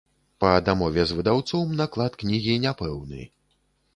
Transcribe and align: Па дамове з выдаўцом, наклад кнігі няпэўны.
Па 0.43 0.51
дамове 0.67 1.03
з 1.09 1.17
выдаўцом, 1.17 1.75
наклад 1.83 2.17
кнігі 2.23 2.57
няпэўны. 2.65 3.21